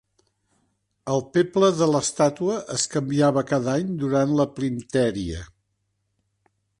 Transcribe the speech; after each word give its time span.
El 1.15 1.19
peple 1.35 1.67
de 1.81 1.87
l'estàtua 1.95 2.57
es 2.77 2.87
canviava 2.95 3.45
cada 3.53 3.75
any 3.81 3.91
durant 4.05 4.35
la 4.41 4.49
Plintèria. 4.57 5.45